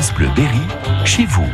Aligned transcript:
France 0.00 0.14
Bleu 0.14 0.28
Berry, 0.34 0.56
chez 1.04 1.26
vous. 1.26 1.44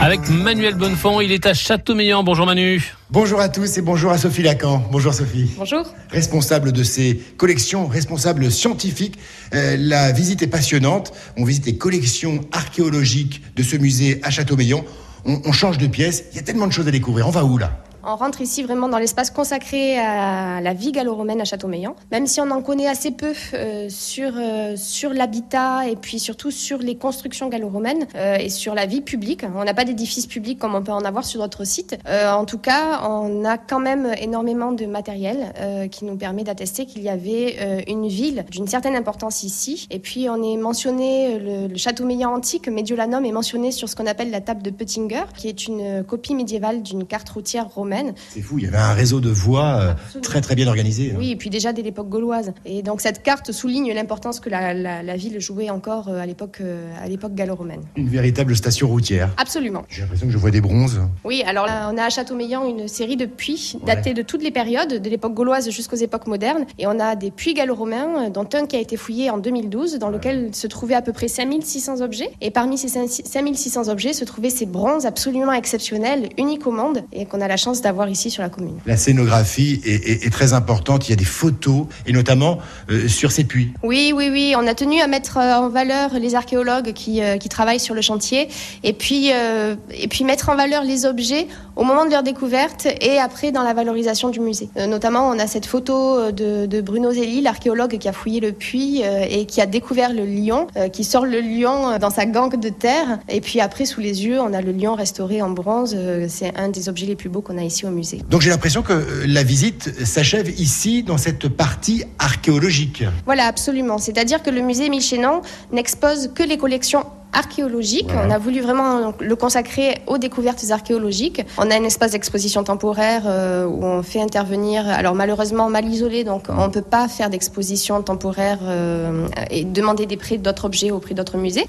Avec 0.00 0.28
Manuel 0.28 0.74
Bonnefond, 0.74 1.20
il 1.20 1.30
est 1.30 1.46
à 1.46 1.54
Châteaumeillan. 1.54 2.24
Bonjour 2.24 2.44
Manu. 2.44 2.82
Bonjour 3.08 3.38
à 3.38 3.48
tous 3.48 3.78
et 3.78 3.82
bonjour 3.82 4.10
à 4.10 4.18
Sophie 4.18 4.42
Lacan. 4.42 4.82
Bonjour 4.90 5.14
Sophie. 5.14 5.48
Bonjour. 5.56 5.94
Responsable 6.10 6.72
de 6.72 6.82
ces 6.82 7.22
collections, 7.36 7.86
responsable 7.86 8.50
scientifique. 8.50 9.16
Euh, 9.54 9.76
la 9.78 10.10
visite 10.10 10.42
est 10.42 10.48
passionnante. 10.48 11.12
On 11.36 11.44
visite 11.44 11.66
les 11.66 11.76
collections 11.76 12.40
archéologiques 12.50 13.42
de 13.54 13.62
ce 13.62 13.76
musée 13.76 14.18
à 14.24 14.30
Châteaumeillan. 14.30 14.84
On, 15.24 15.40
on 15.44 15.52
change 15.52 15.78
de 15.78 15.86
pièce. 15.86 16.24
Il 16.32 16.36
y 16.36 16.40
a 16.40 16.42
tellement 16.42 16.66
de 16.66 16.72
choses 16.72 16.88
à 16.88 16.90
découvrir. 16.90 17.28
On 17.28 17.30
va 17.30 17.44
où 17.44 17.58
là? 17.58 17.84
On 18.04 18.16
rentre 18.16 18.40
ici 18.40 18.62
vraiment 18.62 18.88
dans 18.88 18.98
l'espace 18.98 19.30
consacré 19.30 19.98
à 19.98 20.60
la 20.60 20.72
vie 20.72 20.92
gallo-romaine 20.92 21.40
à 21.40 21.44
Châteaumeillan. 21.44 21.94
Même 22.10 22.26
si 22.26 22.40
on 22.40 22.50
en 22.50 22.62
connaît 22.62 22.88
assez 22.88 23.10
peu 23.10 23.32
euh, 23.54 23.88
sur, 23.88 24.32
euh, 24.36 24.74
sur 24.76 25.12
l'habitat 25.12 25.88
et 25.88 25.96
puis 25.96 26.18
surtout 26.18 26.50
sur 26.50 26.78
les 26.78 26.96
constructions 26.96 27.48
gallo-romaines 27.48 28.06
euh, 28.14 28.36
et 28.36 28.48
sur 28.48 28.74
la 28.74 28.86
vie 28.86 29.00
publique. 29.00 29.44
On 29.54 29.64
n'a 29.64 29.74
pas 29.74 29.84
d'édifices 29.84 30.26
publics 30.26 30.58
comme 30.58 30.74
on 30.74 30.82
peut 30.82 30.92
en 30.92 31.04
avoir 31.04 31.24
sur 31.24 31.40
d'autres 31.40 31.64
sites. 31.64 31.98
en 32.08 32.44
tout 32.44 32.58
cas, 32.58 33.00
on 33.08 33.44
a 33.44 33.58
quand 33.58 33.80
même 33.80 34.12
énormément 34.18 34.72
de 34.72 34.86
matériel 34.86 35.88
qui 35.90 36.04
nous 36.04 36.16
permet 36.16 36.44
d'attester 36.44 36.86
qu'il 36.86 37.02
y 37.02 37.08
avait 37.08 37.84
une 37.86 38.08
ville 38.08 38.44
d'une 38.50 38.66
certaine 38.66 38.96
importance 38.96 39.42
ici. 39.42 39.86
Et 39.90 39.98
puis 39.98 40.28
on 40.28 40.42
est 40.42 40.56
mentionné, 40.56 41.38
le, 41.38 41.68
le 41.68 41.76
Châteaumeillan 41.76 42.32
antique, 42.32 42.68
Mediolanum 42.68 43.24
est 43.24 43.32
mentionné 43.32 43.70
sur 43.72 43.88
ce 43.88 43.96
qu'on 43.96 44.06
appelle 44.06 44.30
la 44.30 44.40
table 44.40 44.62
de 44.62 44.70
Pettinger, 44.70 45.24
qui 45.36 45.48
est 45.48 45.66
une 45.66 46.04
copie 46.04 46.34
médiévale 46.34 46.82
d'une 46.82 47.06
carte 47.06 47.28
routière 47.28 47.68
romaine 47.68 47.89
c'est 48.28 48.40
fou, 48.40 48.58
il 48.58 48.64
y 48.64 48.68
avait 48.68 48.76
un 48.76 48.92
réseau 48.92 49.20
de 49.20 49.30
voies 49.30 49.80
euh, 49.80 50.20
très 50.20 50.40
très 50.40 50.54
bien 50.54 50.66
organisé. 50.66 51.12
Hein. 51.12 51.16
Oui, 51.18 51.30
et 51.32 51.36
puis 51.36 51.50
déjà 51.50 51.72
dès 51.72 51.82
l'époque 51.82 52.08
gauloise. 52.08 52.52
Et 52.64 52.82
donc 52.82 53.00
cette 53.00 53.22
carte 53.22 53.52
souligne 53.52 53.92
l'importance 53.92 54.40
que 54.40 54.48
la, 54.48 55.16
ville 55.16 55.40
jouait 55.40 55.70
encore 55.70 56.08
euh, 56.08 56.20
à 56.20 56.26
l'époque 56.26 56.58
euh, 56.60 56.92
à 57.02 57.08
l'époque 57.08 57.34
gallo-romaine. 57.34 57.82
Une 57.96 58.08
véritable 58.08 58.56
station 58.56 58.88
routière. 58.88 59.30
Absolument. 59.36 59.84
J'ai 59.88 60.02
l'impression 60.02 60.26
que 60.26 60.32
je 60.32 60.38
vois 60.38 60.50
des 60.50 60.60
bronzes. 60.60 61.00
Oui, 61.24 61.42
alors 61.46 61.66
là, 61.66 61.90
on 61.92 61.98
a 61.98 62.04
à 62.04 62.10
Châteaumeillan 62.10 62.66
une 62.66 62.88
série 62.88 63.16
de 63.16 63.26
puits 63.26 63.76
datés 63.84 64.14
de 64.14 64.22
toutes 64.22 64.42
les 64.42 64.50
périodes, 64.50 65.02
de 65.02 65.10
l'époque 65.10 65.34
gauloise 65.34 65.70
jusqu'aux 65.70 65.96
époques 65.96 66.26
modernes. 66.26 66.64
Et 66.78 66.86
on 66.86 66.98
a 67.00 67.16
des 67.16 67.30
puits 67.30 67.54
gallo-romains, 67.54 68.30
dont 68.30 68.48
un 68.54 68.66
qui 68.66 68.76
a 68.76 68.80
été 68.80 68.96
fouillé 68.96 69.30
en 69.30 69.38
2012, 69.38 69.98
dans 69.98 70.10
lequel 70.10 70.54
se 70.54 70.66
trouvaient 70.66 70.94
à 70.94 71.02
peu 71.02 71.12
près 71.12 71.28
5600 71.28 72.00
objets. 72.00 72.30
Et 72.40 72.50
parmi 72.50 72.78
ces 72.78 72.88
5600 72.88 73.88
objets 73.88 74.12
se 74.12 74.24
trouvaient 74.24 74.50
ces 74.50 74.66
bronzes 74.66 75.06
absolument 75.06 75.52
exceptionnels, 75.52 76.28
uniques 76.38 76.66
au 76.66 76.70
monde, 76.70 77.02
et 77.12 77.26
qu'on 77.26 77.40
a 77.40 77.48
la 77.48 77.56
chance 77.56 77.79
d'avoir 77.82 78.08
ici 78.08 78.30
sur 78.30 78.42
la 78.42 78.48
commune. 78.48 78.78
La 78.86 78.96
scénographie 78.96 79.80
est, 79.84 80.32
très 80.32 80.52
importante, 80.52 81.08
il 81.08 81.10
y 81.10 81.12
a 81.12 81.16
des 81.16 81.24
photos, 81.24 81.86
et 82.06 82.12
notamment 82.12 82.58
euh, 82.90 83.08
sur 83.08 83.32
ces 83.32 83.44
puits. 83.44 83.72
Oui, 83.82 84.12
oui, 84.14 84.28
oui, 84.30 84.54
on 84.56 84.66
a 84.66 84.74
tenu 84.74 85.00
à 85.00 85.06
mettre 85.06 85.38
euh, 85.38 85.54
en 85.54 85.68
valeur 85.68 86.14
les 86.14 86.34
archéologues 86.34 86.92
qui, 86.92 87.22
euh, 87.22 87.36
qui 87.36 87.48
travaillent 87.48 87.80
sur 87.80 87.94
le 87.94 88.02
chantier, 88.02 88.48
et 88.84 88.92
puis, 88.92 89.30
et 89.30 90.08
puis 90.08 90.24
mettre 90.24 90.48
en 90.48 90.56
valeur 90.56 90.84
les 90.84 91.06
objets 91.06 91.46
au 91.76 91.84
moment 91.84 92.04
de 92.04 92.10
leur 92.10 92.22
découverte 92.22 92.86
et 93.00 93.18
après 93.18 93.52
dans 93.52 93.62
la 93.62 93.74
valorisation 93.74 94.28
du 94.28 94.40
musée. 94.40 94.68
notamment, 94.88 95.28
on 95.28 95.38
a 95.38 95.46
cette 95.46 95.66
photo 95.66 96.30
de, 96.32 96.80
Bruno 96.80 97.12
Zeli, 97.12 97.40
l'archéologue 97.40 97.98
qui 97.98 98.08
a 98.08 98.12
fouillé 98.12 98.40
le 98.40 98.52
puits 98.52 99.02
et 99.02 99.46
qui 99.46 99.60
a 99.60 99.66
découvert 99.66 100.12
le 100.12 100.24
lion, 100.24 100.66
qui 100.92 101.04
sort 101.04 101.26
le 101.26 101.40
lion 101.40 101.98
dans 101.98 102.10
sa 102.10 102.26
gangue 102.26 102.58
de 102.58 102.68
terre, 102.68 103.18
et 103.28 103.40
puis 103.40 103.60
après, 103.60 103.84
sous 103.84 104.00
les 104.00 104.24
yeux, 104.24 104.40
on 104.40 104.52
a 104.52 104.60
le 104.60 104.72
lion 104.72 104.94
restauré 104.94 105.42
en 105.42 105.50
bronze. 105.50 105.96
C'est 106.28 106.56
un 106.56 106.68
des 106.68 106.88
objets 106.88 107.06
les 107.06 107.16
plus 107.16 107.28
beaux 107.28 107.42
qu'on 107.42 107.58
a 107.58 107.62
ici 107.62 107.69
au 107.84 107.90
musée. 107.90 108.20
Donc 108.28 108.40
j'ai 108.40 108.50
l'impression 108.50 108.82
que 108.82 108.92
euh, 108.92 109.24
la 109.26 109.42
visite 109.42 110.04
s'achève 110.04 110.48
ici 110.60 111.02
dans 111.02 111.18
cette 111.18 111.48
partie 111.48 112.04
archéologique. 112.18 113.04
Voilà, 113.24 113.44
absolument. 113.44 113.98
C'est-à-dire 113.98 114.42
que 114.42 114.50
le 114.50 114.60
musée 114.60 114.88
Michenon 114.88 115.42
n'expose 115.72 116.30
que 116.34 116.42
les 116.42 116.58
collections 116.58 117.06
archéologiques. 117.32 118.10
On 118.12 118.30
a 118.30 118.38
voulu 118.38 118.60
vraiment 118.60 119.12
le 119.20 119.36
consacrer 119.36 119.98
aux 120.06 120.18
découvertes 120.18 120.64
archéologiques. 120.70 121.42
On 121.58 121.70
a 121.70 121.76
un 121.76 121.84
espace 121.84 122.12
d'exposition 122.12 122.64
temporaire 122.64 123.22
euh, 123.26 123.66
où 123.66 123.84
on 123.84 124.02
fait 124.02 124.20
intervenir, 124.20 124.88
alors 124.88 125.14
malheureusement 125.14 125.70
mal 125.70 125.86
isolé, 125.86 126.24
donc 126.24 126.46
on 126.48 126.66
ne 126.66 126.72
peut 126.72 126.82
pas 126.82 127.06
faire 127.08 127.30
d'exposition 127.30 128.02
temporaire 128.02 128.58
euh, 128.62 129.28
et 129.50 129.64
demander 129.64 130.06
des 130.06 130.16
prix 130.16 130.38
d'autres 130.38 130.64
objets 130.64 130.90
au 130.90 130.98
prix 130.98 131.14
d'autres 131.14 131.38
musées. 131.38 131.66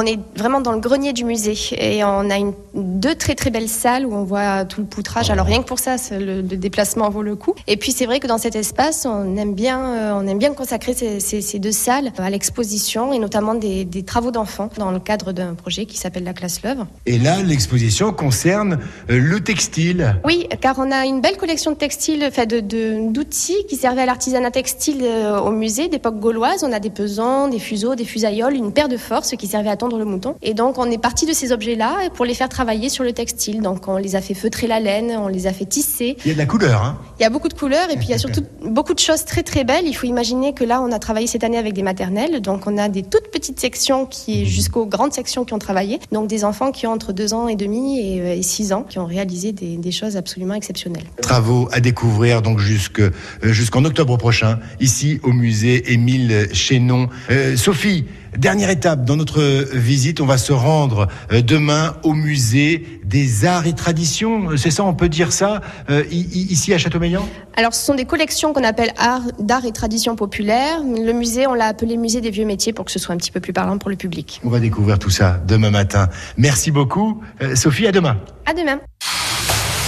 On 0.00 0.06
est 0.06 0.20
vraiment 0.36 0.60
dans 0.60 0.70
le 0.70 0.78
grenier 0.78 1.12
du 1.12 1.24
musée 1.24 1.56
et 1.72 2.04
on 2.04 2.30
a 2.30 2.36
une, 2.36 2.52
deux 2.72 3.16
très 3.16 3.34
très 3.34 3.50
belles 3.50 3.68
salles 3.68 4.06
où 4.06 4.14
on 4.14 4.22
voit 4.22 4.64
tout 4.64 4.80
le 4.80 4.86
poutrage. 4.86 5.28
Alors 5.28 5.44
rien 5.44 5.60
que 5.60 5.66
pour 5.66 5.80
ça, 5.80 5.96
le, 6.12 6.40
déplacement 6.42 7.10
vaut 7.10 7.22
le 7.22 7.34
coup. 7.34 7.56
Et 7.66 7.76
puis 7.76 7.90
c'est 7.90 8.06
vrai 8.06 8.20
que 8.20 8.28
dans 8.28 8.38
cet 8.38 8.54
espace, 8.54 9.06
on 9.06 9.36
aime 9.36 9.54
bien, 9.54 9.80
euh, 9.80 10.12
on 10.14 10.24
aime 10.28 10.38
bien 10.38 10.54
consacrer 10.54 10.94
ces, 10.94 11.58
deux 11.58 11.72
salles 11.72 12.12
à 12.16 12.30
l'exposition 12.30 13.12
et 13.12 13.18
notamment 13.18 13.56
des, 13.56 14.04
travaux 14.06 14.30
d'enfants 14.30 14.70
dans 14.78 14.92
le 14.92 15.00
cadre 15.00 15.32
d'un 15.32 15.54
projet 15.54 15.84
qui 15.84 15.98
s'appelle 15.98 16.22
la 16.22 16.32
classe 16.32 16.62
L'œuvre. 16.62 16.86
Et 17.04 17.18
là, 17.18 17.42
l'exposition 17.42 18.12
concerne 18.12 18.78
euh, 19.10 19.18
le 19.18 19.40
textile. 19.40 20.14
Oui, 20.24 20.48
car 20.60 20.78
on 20.78 20.92
a 20.92 21.06
une 21.06 21.20
belle 21.20 21.36
collection 21.36 21.72
de 21.72 21.76
textiles, 21.76 22.20
de, 22.20 23.10
d'outils 23.10 23.66
qui 23.68 23.74
servaient 23.74 24.02
à 24.02 24.06
l'artisanat 24.06 24.52
textile 24.52 25.00
euh, 25.02 25.40
au 25.40 25.50
musée 25.50 25.88
d'époque 25.88 26.20
gauloise. 26.20 26.62
On 26.62 26.72
a 26.72 26.78
des 26.78 26.90
pesants, 26.90 27.48
des 27.48 27.58
fuseaux, 27.58 27.96
des 27.96 28.04
fusailloles, 28.04 28.54
une 28.54 28.72
paire 28.72 28.88
de 28.88 28.96
forces 28.96 29.34
qui 29.36 29.48
servait 29.48 29.70
à 29.70 29.76
le 29.96 30.04
mouton. 30.04 30.34
Et 30.42 30.54
donc, 30.54 30.78
on 30.78 30.90
est 30.90 30.98
parti 30.98 31.24
de 31.24 31.32
ces 31.32 31.52
objets-là 31.52 32.10
pour 32.14 32.24
les 32.24 32.34
faire 32.34 32.48
travailler 32.48 32.88
sur 32.88 33.04
le 33.04 33.12
textile. 33.12 33.62
Donc, 33.62 33.88
on 33.88 33.96
les 33.96 34.16
a 34.16 34.20
fait 34.20 34.34
feutrer 34.34 34.66
la 34.66 34.80
laine, 34.80 35.16
on 35.18 35.28
les 35.28 35.46
a 35.46 35.52
fait 35.52 35.64
tisser. 35.64 36.16
Il 36.24 36.28
y 36.28 36.30
a 36.30 36.34
de 36.34 36.38
la 36.38 36.46
couleur, 36.46 36.82
hein 36.82 36.98
Il 37.18 37.22
y 37.22 37.26
a 37.26 37.30
beaucoup 37.30 37.48
de 37.48 37.54
couleurs 37.54 37.90
et 37.90 37.96
puis 37.96 38.06
il 38.06 38.10
y 38.10 38.14
a 38.14 38.18
surtout 38.18 38.42
beaucoup 38.64 38.94
de 38.94 38.98
choses 38.98 39.24
très 39.24 39.42
très 39.42 39.64
belles. 39.64 39.86
Il 39.86 39.94
faut 39.94 40.06
imaginer 40.06 40.52
que 40.52 40.64
là, 40.64 40.82
on 40.82 40.92
a 40.92 40.98
travaillé 40.98 41.26
cette 41.26 41.44
année 41.44 41.58
avec 41.58 41.72
des 41.72 41.82
maternelles. 41.82 42.40
Donc, 42.40 42.66
on 42.66 42.76
a 42.76 42.88
des 42.88 43.02
toutes 43.02 43.30
petites 43.30 43.60
sections 43.60 44.04
qui, 44.04 44.46
jusqu'aux 44.46 44.86
grandes 44.86 45.12
sections 45.12 45.44
qui 45.44 45.54
ont 45.54 45.58
travaillé. 45.58 46.00
Donc, 46.12 46.28
des 46.28 46.44
enfants 46.44 46.72
qui 46.72 46.86
ont 46.86 46.92
entre 46.92 47.12
2 47.12 47.34
ans 47.34 47.48
et 47.48 47.56
demi 47.56 48.00
et 48.00 48.42
6 48.42 48.72
euh, 48.72 48.74
ans 48.74 48.82
qui 48.82 48.98
ont 48.98 49.06
réalisé 49.06 49.52
des, 49.52 49.88
choses 49.90 50.16
absolument 50.16 50.54
exceptionnelles. 50.54 51.04
Travaux 51.22 51.68
à 51.72 51.80
découvrir 51.80 52.42
donc 52.42 52.60
euh, 52.98 53.10
jusqu'en 53.42 53.84
octobre 53.84 54.16
prochain, 54.16 54.58
ici 54.80 55.20
au 55.22 55.32
musée 55.32 55.92
Émile 55.92 56.48
Chénon. 56.52 57.08
Euh, 57.30 57.56
Sophie, 57.56 58.04
Dernière 58.38 58.70
étape 58.70 59.04
dans 59.04 59.16
notre 59.16 59.42
visite, 59.74 60.20
on 60.20 60.26
va 60.26 60.38
se 60.38 60.52
rendre 60.52 61.08
euh, 61.32 61.42
demain 61.42 61.96
au 62.04 62.12
musée 62.12 63.00
des 63.04 63.44
arts 63.44 63.66
et 63.66 63.72
traditions. 63.72 64.56
C'est 64.56 64.70
ça, 64.70 64.84
on 64.84 64.94
peut 64.94 65.08
dire 65.08 65.32
ça 65.32 65.60
euh, 65.90 66.04
ici 66.12 66.72
à 66.72 66.78
Châteaumeillan 66.78 67.28
Alors, 67.56 67.74
ce 67.74 67.84
sont 67.84 67.96
des 67.96 68.04
collections 68.04 68.52
qu'on 68.52 68.62
appelle 68.62 68.92
art, 68.96 69.22
d'art 69.40 69.64
et 69.64 69.72
traditions 69.72 70.14
populaires. 70.14 70.82
Le 70.84 71.10
musée, 71.10 71.48
on 71.48 71.54
l'a 71.54 71.66
appelé 71.66 71.96
musée 71.96 72.20
des 72.20 72.30
vieux 72.30 72.46
métiers 72.46 72.72
pour 72.72 72.84
que 72.84 72.92
ce 72.92 73.00
soit 73.00 73.12
un 73.12 73.18
petit 73.18 73.32
peu 73.32 73.40
plus 73.40 73.52
parlant 73.52 73.76
pour 73.76 73.90
le 73.90 73.96
public. 73.96 74.40
On 74.44 74.50
va 74.50 74.60
découvrir 74.60 75.00
tout 75.00 75.10
ça 75.10 75.40
demain 75.48 75.72
matin. 75.72 76.08
Merci 76.36 76.70
beaucoup, 76.70 77.20
euh, 77.42 77.56
Sophie. 77.56 77.88
À 77.88 77.92
demain. 77.92 78.18
À 78.46 78.54
demain. 78.54 78.78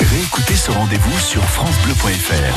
Réécoutez 0.00 0.54
ce 0.54 0.72
rendez-vous 0.72 1.18
sur 1.20 1.44
francebleu.fr. 1.44 2.42